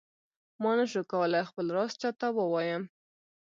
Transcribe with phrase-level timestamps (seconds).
[0.61, 2.83] ما نه شو کولای خپل راز چاته ووایم.